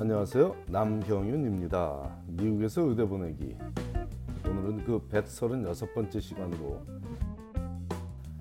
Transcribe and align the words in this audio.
안녕하세요. 0.00 0.56
남경윤입니다. 0.68 2.22
미국에서 2.28 2.80
의대 2.88 3.04
보내기. 3.04 3.54
오늘은 4.46 4.84
그 4.84 5.06
136번째 5.08 6.18
시간으로 6.18 6.82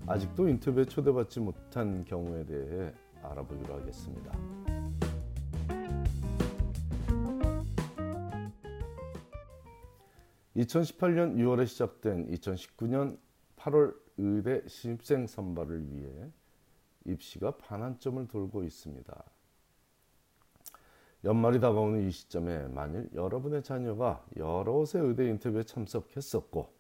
아직도 0.08 0.48
인터뷰에 0.48 0.86
초대받지 0.86 1.42
못한 1.42 2.06
경우에 2.06 2.46
대해 2.46 2.94
알아보기로 3.22 3.74
하겠습니다. 3.74 4.32
2018년 10.56 11.36
6월에 11.36 11.68
시작된 11.68 12.28
2019년 12.38 13.18
8월 13.58 13.94
의대 14.16 14.66
신입생 14.66 15.28
선발을 15.28 15.92
위해 15.92 16.32
입시가 17.04 17.58
반환점을 17.58 18.30
돌고 18.30 18.64
있습니다. 18.64 19.26
연말이 21.26 21.60
다가오는 21.60 22.08
이 22.08 22.12
시점에 22.12 22.68
만일 22.68 23.10
여러분의 23.14 23.62
자녀가 23.64 24.26
여러 24.38 24.72
곳의 24.74 25.02
의대 25.02 25.28
인터뷰에 25.30 25.64
참석했었고 25.64 26.74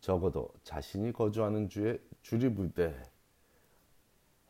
적어도 0.00 0.48
자신이 0.62 1.12
거주하는 1.12 1.68
주의 1.68 2.00
주립의대 2.22 3.02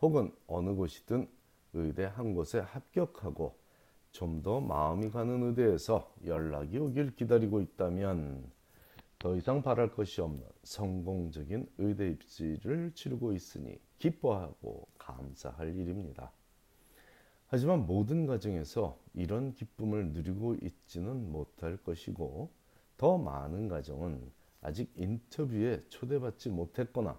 혹은 0.01 0.32
어느 0.46 0.74
곳이든 0.74 1.28
의대 1.73 2.04
한 2.04 2.34
곳에 2.34 2.60
합격하고 2.60 3.59
좀 4.12 4.42
더 4.42 4.60
마음이 4.60 5.10
가는 5.10 5.42
의대에서 5.42 6.12
연락이 6.24 6.79
오길 6.79 7.15
기다리고 7.15 7.60
있다면 7.60 8.51
더 9.18 9.37
이상 9.37 9.62
바랄 9.62 9.90
것이 9.92 10.20
없는 10.20 10.42
성공적인 10.65 11.68
의대 11.79 12.09
입시를 12.10 12.92
치르고 12.95 13.32
있으니 13.32 13.79
기뻐하고 13.98 14.88
감사할 14.98 15.77
일입니다. 15.77 16.32
하지만 17.52 17.84
모든 17.84 18.27
가정에서 18.27 18.96
이런 19.12 19.56
기쁨을 19.56 20.12
누리고 20.12 20.54
있지는 20.62 21.32
못할 21.32 21.76
것이고 21.79 22.48
더 22.96 23.18
많은 23.18 23.66
가정은 23.66 24.30
아직 24.60 24.92
인터뷰에 24.95 25.82
초대받지 25.88 26.48
못했거나 26.48 27.18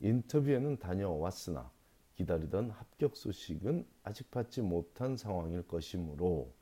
인터뷰에는 0.00 0.78
다녀왔으나 0.78 1.70
기다리던 2.14 2.70
합격 2.70 3.14
소식은 3.14 3.86
아직 4.04 4.30
받지 4.30 4.62
못한 4.62 5.18
상황일 5.18 5.68
것이므로 5.68 6.54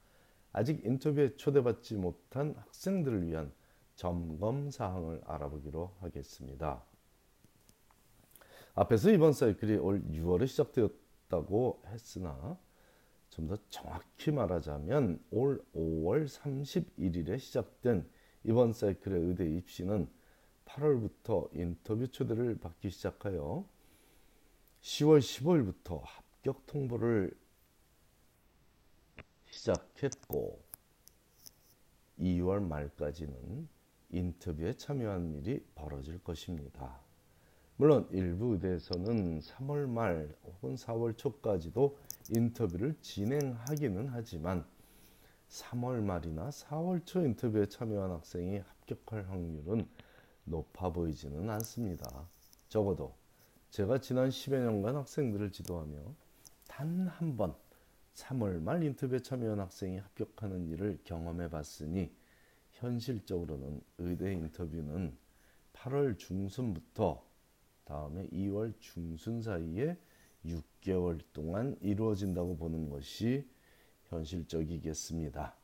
아직 0.52 0.84
인터뷰에 0.84 1.36
초대받지 1.36 1.94
못한 1.94 2.56
학생들을 2.56 3.24
위한 3.24 3.52
점검 3.94 4.68
사항을 4.68 5.20
알아보기로 5.24 5.94
하겠습니다. 6.00 6.82
앞에서 8.74 9.12
이번 9.12 9.32
사이클이 9.32 9.76
올 9.76 10.02
6월에 10.02 10.48
시작되었다고 10.48 11.82
했으나 11.86 12.58
좀 13.36 13.48
더 13.48 13.58
정확히 13.68 14.30
말하자면 14.30 15.22
올 15.30 15.62
5월 15.74 16.26
31일에 16.26 17.38
시작된 17.38 18.08
이번 18.44 18.72
사이클의 18.72 19.20
의대 19.20 19.44
입시는 19.44 20.08
8월부터 20.64 21.54
인터뷰 21.54 22.08
초대를 22.08 22.58
받기 22.58 22.88
시작하여 22.88 23.68
10월 24.80 25.18
15일부터 25.20 26.00
합격 26.02 26.64
통보를 26.66 27.36
시작했고 29.50 30.58
2월 32.18 32.62
말까지는 32.62 33.68
인터뷰에 34.10 34.72
참여한 34.72 35.34
일이 35.34 35.62
벌어질 35.74 36.22
것입니다. 36.24 37.05
물론 37.78 38.08
일부 38.10 38.52
의대에서는 38.52 39.40
3월 39.40 39.86
말 39.86 40.34
혹은 40.44 40.76
4월 40.76 41.16
초까지도 41.16 41.98
인터뷰를 42.30 42.96
진행하기는 43.02 44.08
하지만 44.08 44.64
3월 45.48 46.02
말이나 46.02 46.48
4월 46.48 47.04
초 47.04 47.22
인터뷰에 47.22 47.66
참여한 47.66 48.10
학생이 48.12 48.58
합격할 48.58 49.28
확률은 49.28 49.86
높아 50.44 50.90
보이지는 50.90 51.50
않습니다. 51.50 52.28
적어도 52.68 53.14
제가 53.70 53.98
지난 54.00 54.30
10여 54.30 54.58
년간 54.58 54.96
학생들을 54.96 55.52
지도하며 55.52 55.98
단 56.66 57.08
한 57.08 57.36
번 57.36 57.54
3월 58.14 58.62
말 58.62 58.82
인터뷰에 58.82 59.18
참여한 59.20 59.60
학생이 59.60 59.98
합격하는 59.98 60.66
일을 60.68 60.98
경험해 61.04 61.50
봤으니 61.50 62.10
현실적으로는 62.72 63.82
의대 63.98 64.32
인터뷰는 64.32 65.14
8월 65.74 66.18
중순부터 66.18 67.22
다음에 67.86 68.26
2월 68.28 68.74
중순 68.80 69.40
사이에 69.40 69.96
6개월 70.44 71.20
동안 71.32 71.76
이루어진다고 71.80 72.56
보는 72.56 72.90
것이 72.90 73.48
현실적이겠습니다. 74.08 75.56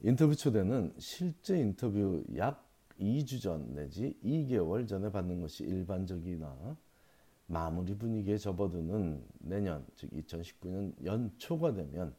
인터뷰 0.00 0.34
초대는 0.34 0.94
실제 0.98 1.58
인터뷰 1.58 2.24
약 2.36 2.68
2주 3.00 3.40
전 3.42 3.74
내지 3.74 4.16
2개월 4.24 4.86
전에 4.86 5.10
받는 5.10 5.40
것이 5.40 5.64
일반적이나 5.64 6.76
마무리 7.46 7.96
분위기에 7.96 8.38
접어드는 8.38 9.24
내년 9.40 9.86
즉 9.96 10.10
2019년 10.10 11.04
연초가 11.04 11.74
되면 11.74 12.14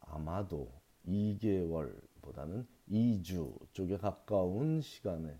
아마도 0.00 0.72
2개월보다는 1.06 2.66
2주 2.90 3.72
쪽에 3.72 3.98
가까운 3.98 4.80
시간에 4.80 5.38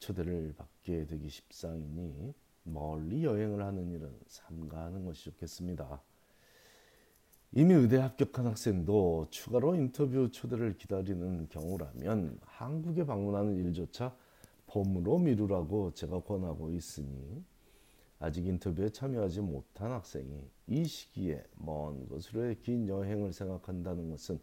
초대를 0.00 0.54
받게 0.56 1.06
되기 1.06 1.28
십상이니 1.28 2.34
멀리 2.64 3.24
여행을 3.24 3.62
하는 3.62 3.90
일은 3.90 4.12
삼가하는 4.26 5.04
것이 5.04 5.24
좋겠습니다. 5.24 6.02
이미 7.52 7.74
의대 7.74 7.96
합격한 7.98 8.46
학생도 8.46 9.28
추가로 9.30 9.74
인터뷰 9.74 10.30
초대를 10.30 10.76
기다리는 10.76 11.48
경우라면 11.48 12.38
한국에 12.42 13.04
방문하는 13.04 13.56
일조차 13.56 14.16
봄으로 14.66 15.18
미루라고 15.18 15.92
제가 15.94 16.20
권하고 16.20 16.70
있으니 16.70 17.44
아직 18.20 18.46
인터뷰에 18.46 18.90
참여하지 18.90 19.40
못한 19.40 19.90
학생이 19.90 20.48
이 20.68 20.84
시기에 20.84 21.42
먼 21.56 22.06
곳으로의 22.06 22.60
긴 22.60 22.86
여행을 22.86 23.32
생각한다는 23.32 24.10
것은 24.10 24.38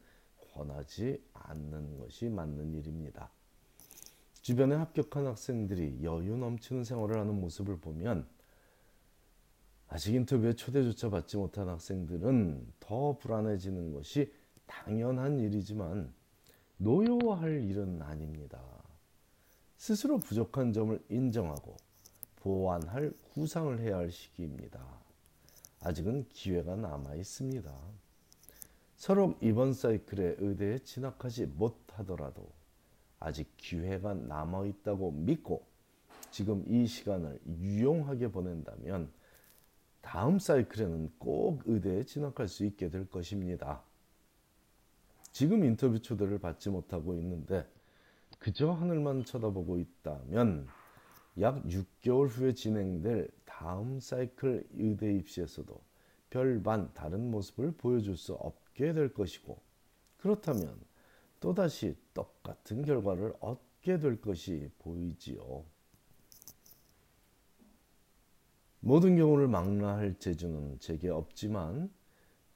권하지 0.53 1.23
않는 1.33 1.99
것이 1.99 2.27
맞는 2.27 2.73
일입니다. 2.73 3.31
주변에 4.47 4.75
합격한 4.75 5.27
학생들이 5.27 6.03
여유 6.03 6.37
넘치는 6.37 6.85
생활을 6.85 7.19
하는 7.19 7.37
모습을 7.41 7.81
보면 7.81 8.25
아직 9.89 10.15
인터뷰에 10.15 10.53
초대조차 10.53 11.09
받지 11.09 11.35
못한 11.35 11.67
학생들은 11.67 12.65
더 12.79 13.17
불안해지는 13.17 13.91
것이 13.91 14.31
당연한 14.65 15.41
일이지만 15.41 16.13
노여워할 16.77 17.61
일은 17.61 18.01
아닙니다. 18.01 18.63
스스로 19.75 20.17
부족한 20.17 20.71
점을 20.71 20.97
인정하고 21.09 21.75
보완할 22.37 23.11
구상을 23.33 23.77
해야 23.81 23.97
할 23.97 24.09
시기입니다. 24.09 24.79
아직은 25.81 26.29
기회가 26.29 26.77
남아 26.77 27.15
있습니다. 27.15 27.69
서로 28.95 29.37
이번 29.41 29.73
사이클에 29.73 30.37
의대에 30.39 30.79
진학하지 30.79 31.47
못하더라도 31.47 32.55
아직 33.19 33.51
기회가 33.57 34.13
남아 34.13 34.65
있다고 34.65 35.11
믿고 35.11 35.65
지금 36.31 36.63
이 36.67 36.85
시간을 36.85 37.39
유용하게 37.47 38.31
보낸다면 38.31 39.11
다음 40.01 40.39
사이클에는 40.39 41.13
꼭 41.17 41.63
의대에 41.65 42.03
진학할 42.03 42.47
수 42.47 42.65
있게 42.65 42.89
될 42.89 43.09
것입니다. 43.09 43.81
지금 45.31 45.63
인터뷰 45.63 46.01
초대를 46.01 46.39
받지 46.39 46.69
못하고 46.69 47.15
있는데 47.15 47.67
그저 48.39 48.71
하늘만 48.71 49.25
쳐다보고 49.25 49.79
있다면 49.79 50.67
약 51.39 51.63
6개월 51.63 52.27
후에 52.29 52.53
진행될 52.53 53.29
다음 53.45 53.99
사이클 53.99 54.67
의대 54.77 55.13
입시에서도 55.13 55.79
별반 56.29 56.91
다른 56.93 57.31
모습을 57.31 57.73
보여줄 57.73 58.17
수 58.17 58.33
없게 58.33 58.93
될 58.93 59.13
것이고 59.13 59.59
그렇다면 60.17 60.79
또다시 61.39 61.95
똑같은 62.13 62.83
결과를 62.83 63.33
얻게 63.39 63.99
될 63.99 64.19
것이 64.19 64.69
보이지요. 64.79 65.65
모든 68.79 69.17
경우를 69.17 69.47
망라할 69.47 70.17
재주는 70.17 70.79
제게 70.79 71.09
없지만 71.09 71.91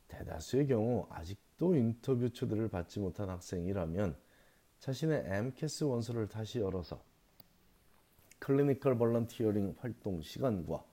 대다수의 0.07 0.68
경우 0.68 1.07
아직도 1.10 1.75
인터뷰 1.75 2.30
초대를 2.30 2.69
받지 2.69 3.00
못한 3.00 3.30
학생이라면 3.30 4.16
자신의 4.80 5.24
AMCAS 5.25 5.83
원서를 5.84 6.27
다시 6.27 6.60
열어서 6.60 7.04
clinical 8.39 8.98
volunteering 8.98 9.75
활동 9.80 10.22
시간과 10.22 10.84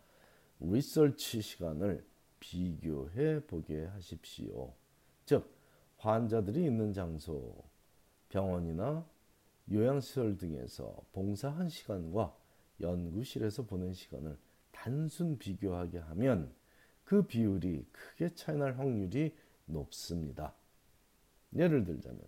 리서치 0.60 1.40
시간을 1.40 2.06
비교해 2.40 3.40
보게 3.46 3.86
하십시오. 3.86 4.74
즉 5.24 5.50
환자들이 5.96 6.64
있는 6.64 6.92
장소, 6.92 7.67
병원이나 8.28 9.06
요양시설 9.70 10.38
등에서 10.38 10.96
봉사한 11.12 11.68
시간과 11.68 12.34
연구실에서 12.80 13.64
보낸 13.64 13.92
시간을 13.92 14.38
단순 14.70 15.38
비교하게 15.38 15.98
하면 15.98 16.52
그 17.04 17.22
비율이 17.22 17.86
크게 17.90 18.34
차이날 18.34 18.78
확률이 18.78 19.34
높습니다. 19.66 20.54
예를 21.54 21.84
들자면 21.84 22.20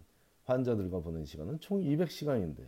환자들과 0.44 1.00
보낸 1.00 1.24
시간은 1.24 1.60
총 1.60 1.82
200시간인데 1.82 2.66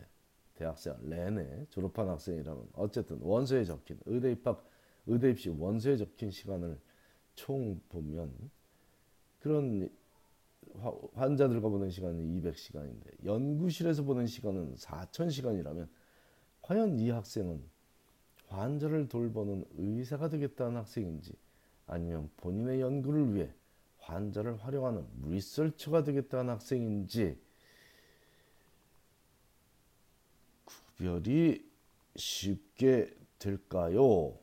대학생 0.54 0.96
내내 1.02 1.66
졸업한 1.70 2.08
학생이라면 2.08 2.68
어쨌든 2.74 3.18
원서에 3.20 3.64
적힌 3.64 3.98
의대 4.06 4.30
입학 4.32 4.64
의대 5.06 5.30
입시 5.30 5.48
원서에 5.48 5.96
적힌 5.96 6.30
시간을 6.30 6.78
총 7.34 7.80
보면 7.88 8.32
그런 9.40 9.90
환자들과 11.14 11.68
보낸 11.68 11.90
시간은 11.90 12.40
200시간인데 12.40 13.24
연구실에서 13.24 14.02
보낸 14.02 14.26
시간은 14.26 14.76
4000시간이라면 14.76 15.88
과연 16.62 16.98
이 16.98 17.10
학생은 17.10 17.62
환자를 18.48 19.08
돌보는 19.08 19.64
의사가 19.76 20.28
되겠다는 20.28 20.76
학생인지 20.76 21.34
아니면 21.86 22.30
본인의 22.38 22.80
연구를 22.80 23.34
위해 23.34 23.52
환자를 23.98 24.56
활용하는 24.56 25.06
리서처가 25.24 26.04
되겠다는 26.04 26.50
학생인지 26.50 27.38
구별이 30.64 31.64
쉽게 32.16 33.14
될까요? 33.38 34.41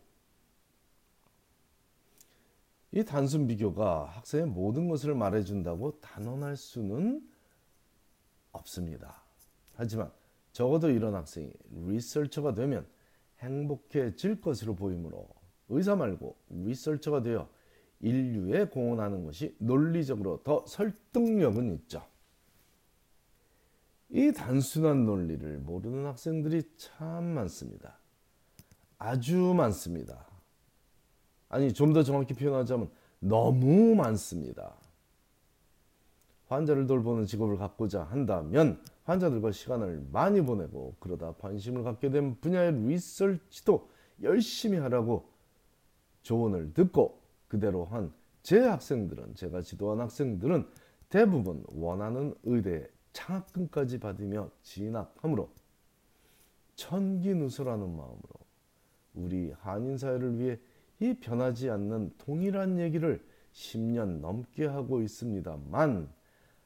이 2.91 3.03
단순 3.03 3.45
비교가 3.47 4.06
학생의 4.06 4.47
모든 4.47 4.88
것을 4.88 5.13
말해준다고 5.13 6.00
단언할 6.00 6.57
수는 6.57 7.21
없습니다. 8.51 9.24
하지만 9.75 10.12
적어도 10.51 10.89
이런 10.89 11.13
학생이 11.13 11.51
리서처가 11.69 12.56
되면 12.56 12.88
행복해질 13.39 14.41
것으로 14.41 14.75
보이므로 14.75 15.30
의사 15.69 15.95
말고 15.95 16.36
리서처가 16.50 17.21
되어 17.21 17.47
인류에 18.01 18.65
공헌하는 18.65 19.24
것이 19.25 19.56
논리적으로 19.59 20.42
더 20.44 20.65
설득력은 20.65 21.71
있죠. 21.75 22.03
이 24.09 24.31
단순한 24.31 25.06
논리를 25.06 25.59
모르는 25.59 26.06
학생들이 26.07 26.63
참 26.77 27.25
많습니다. 27.25 28.00
아주 28.97 29.38
많습니다. 29.38 30.29
아니, 31.50 31.74
좀 31.74 31.94
더 31.94 32.04
정확히 32.04 32.34
표현하자면 32.34 32.90
너무 33.19 33.96
많습니다. 33.96 34.75
환자를 36.48 36.88
돌보는 36.88 37.25
직업을 37.25 37.57
갖고자 37.57 38.04
한다면 38.04 38.81
환자들과 39.04 39.51
시간을 39.51 40.07
많이 40.12 40.42
보내고 40.42 40.96
그러다 41.00 41.34
관심을 41.34 41.84
갖게 41.84 42.10
된 42.10 42.40
분야의 42.40 42.74
리서치도 42.88 43.90
열심히 44.24 44.78
하라고 44.78 45.30
조언을 46.24 46.74
듣고 46.74 47.19
그대로 47.48 47.86
한 47.86 48.19
제 48.42 48.60
학생들은 48.60 49.36
제가 49.36 49.62
지도한 49.62 50.00
학생들은 50.00 50.68
대부분 51.10 51.63
원하는 51.68 52.34
의대에 52.44 52.88
장학금까지 53.13 54.00
받으며 54.00 54.50
진학하므로 54.63 55.50
천기누설하는 56.75 57.95
마음으로 57.95 58.30
우리 59.13 59.52
한인 59.60 59.98
사회를 59.98 60.40
위해 60.40 60.57
이 61.00 61.13
변하지 61.13 61.69
않는 61.69 62.13
동일한 62.18 62.80
얘기를 62.80 63.24
10년 63.54 64.19
넘게 64.19 64.66
하고 64.66 65.01
있습니다만 65.01 66.10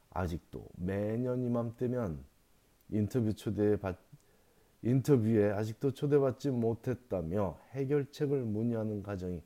아직도 0.09 0.68
매년 0.75 1.44
이맘때면 1.44 2.24
인터뷰 2.89 3.33
초대에 3.33 3.75
받, 3.77 3.97
인터뷰에 4.81 5.51
아직도 5.51 5.94
초대받지 5.94 6.51
못했다며 6.51 7.59
해결책을 7.71 8.44
문의하는 8.44 9.01
가정이 9.01 9.41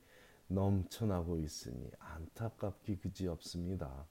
넘쳐나고 0.48 1.38
있으니 1.38 1.90
안타깝기 1.98 2.96
그지없습니다. 2.96 4.06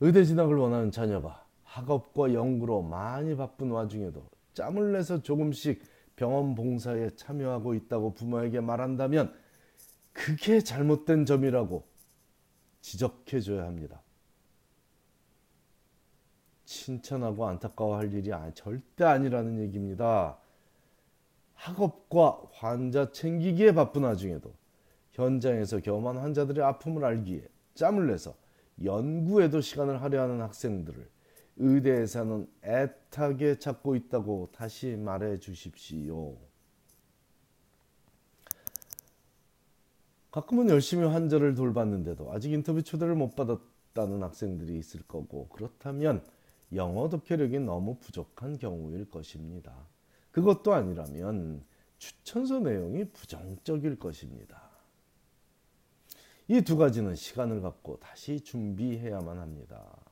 의대 0.00 0.24
진학을 0.24 0.56
원하는 0.56 0.90
자녀가 0.90 1.46
학업과 1.62 2.32
연구로 2.32 2.82
많이 2.82 3.36
바쁜 3.36 3.70
와중에도 3.70 4.28
짬을 4.54 4.92
내서 4.92 5.22
조금씩 5.22 5.82
병원 6.18 6.56
봉사에 6.56 7.10
참여하고 7.10 7.74
있다고 7.74 8.12
부모에게 8.12 8.60
말한다면 8.60 9.32
그게 10.12 10.60
잘못된 10.60 11.24
점이라고 11.24 11.86
지적해 12.80 13.38
줘야 13.38 13.66
합니다. 13.66 14.02
칭찬하고 16.64 17.46
안타까워할 17.46 18.12
일이 18.12 18.32
절대 18.54 19.04
아니라는 19.04 19.60
얘기입니다. 19.60 20.38
학업과 21.54 22.42
환자 22.52 23.12
챙기기에 23.12 23.72
바쁜 23.72 24.02
와중에도 24.02 24.52
현장에서 25.12 25.78
경험한 25.78 26.18
환자들의 26.18 26.64
아픔을 26.64 27.04
알기에 27.04 27.46
짬을 27.74 28.08
내서 28.08 28.34
연구에도 28.82 29.60
시간을 29.60 30.02
하려하는 30.02 30.40
학생들을 30.40 31.08
의대에서는 31.58 32.48
애타게 32.62 33.58
찾고 33.58 33.96
있다고 33.96 34.50
다시 34.52 34.96
말해 34.96 35.38
주십시오. 35.38 36.36
가끔은 40.30 40.68
열심히 40.68 41.04
환자를 41.06 41.54
돌봤는데도 41.54 42.32
아직 42.32 42.52
인터뷰 42.52 42.82
초대를 42.82 43.14
못 43.14 43.34
받았다는 43.34 44.22
학생들이 44.22 44.78
있을 44.78 45.02
거고 45.02 45.48
그렇다면 45.48 46.24
영어 46.74 47.08
독해력이 47.08 47.60
너무 47.60 47.98
부족한 47.98 48.58
경우일 48.58 49.10
것입니다. 49.10 49.74
그것도 50.30 50.74
아니라면 50.74 51.64
추천서 51.98 52.60
내용이 52.60 53.06
부정적일 53.06 53.98
것입니다. 53.98 54.68
이 56.46 56.62
두 56.62 56.76
가지는 56.76 57.14
시간을 57.14 57.60
갖고 57.60 57.98
다시 57.98 58.40
준비해야만 58.40 59.38
합니다. 59.38 60.07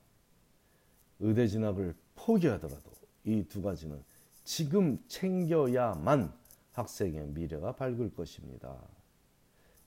의대 1.21 1.47
진학을 1.47 1.95
포기하더라도 2.15 2.91
이 3.25 3.45
두 3.49 3.63
가지는 3.63 4.03
지금 4.45 5.03
챙겨야만 5.09 6.33
학생의 6.73 7.29
미래가 7.29 7.75
밝을 7.75 8.15
것입니다. 8.15 8.81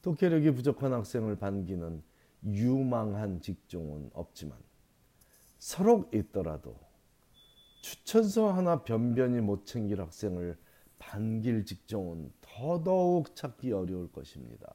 독해력이 0.01 0.51
부족한 0.51 0.91
학생을 0.93 1.37
반기는 1.37 2.01
유망한 2.45 3.41
직종은 3.41 4.11
없지만 4.13 4.57
서로 5.57 6.09
있더라도 6.13 6.77
추천서 7.81 8.51
하나 8.51 8.83
변변히 8.83 9.39
못 9.41 9.65
챙길 9.65 10.01
학생을 10.01 10.57
반길 10.99 11.65
직종은 11.65 12.31
더더욱 12.41 13.35
찾기 13.35 13.71
어려울 13.71 14.11
것입니다. 14.11 14.73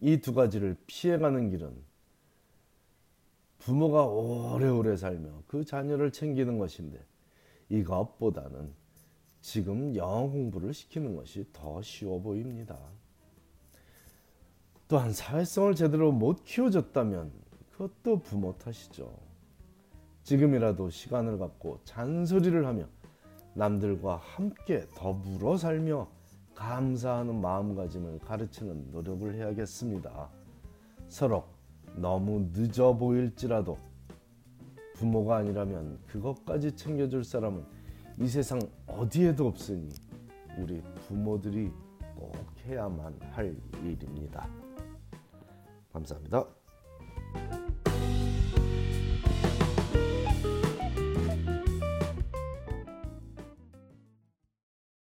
이 0.00 0.20
두 0.20 0.34
가지를 0.34 0.76
피해가는 0.86 1.50
길은 1.50 1.91
부모가 3.64 4.06
오래오래 4.06 4.96
살며 4.96 5.42
그 5.46 5.64
자녀를 5.64 6.10
챙기는 6.10 6.58
것인데 6.58 6.98
이것보다는 7.68 8.72
지금 9.40 9.94
영어 9.94 10.28
공부를 10.28 10.74
시키는 10.74 11.14
것이 11.14 11.46
더 11.52 11.80
쉬워 11.80 12.20
보입니다. 12.20 12.76
또한 14.88 15.12
사회성을 15.12 15.74
제대로 15.74 16.10
못 16.12 16.44
키워줬다면 16.44 17.32
그것도 17.70 18.20
부모 18.22 18.56
탓이죠. 18.58 19.16
지금이라도 20.24 20.90
시간을 20.90 21.38
갖고 21.38 21.80
잔소리를 21.84 22.66
하며 22.66 22.86
남들과 23.54 24.16
함께 24.16 24.86
더불어 24.94 25.56
살며 25.56 26.08
감사하는 26.54 27.40
마음가짐을 27.40 28.18
가르치는 28.20 28.90
노력을 28.90 29.34
해야겠습니다. 29.34 30.30
서로 31.08 31.51
너무 31.96 32.48
늦어 32.52 32.96
보일지라도 32.96 33.78
부모가 34.94 35.38
아니라면 35.38 35.98
그것까지 36.06 36.76
챙겨줄 36.76 37.24
사람은 37.24 37.64
이 38.18 38.26
세상 38.28 38.60
어디에도 38.86 39.46
없으니 39.46 39.88
우리 40.58 40.82
부모들이 41.08 41.72
꼭 42.14 42.36
해야만 42.64 43.18
할 43.32 43.56
일입니다. 43.82 44.48
감사합니다. 45.92 46.61